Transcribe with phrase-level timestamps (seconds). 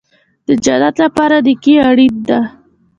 [0.47, 2.39] د جنت لپاره نیکي اړین ده